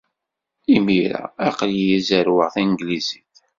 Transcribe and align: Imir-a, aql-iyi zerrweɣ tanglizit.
Imir-a, 0.75 1.23
aql-iyi 1.47 1.99
zerrweɣ 2.07 2.47
tanglizit. 2.55 3.35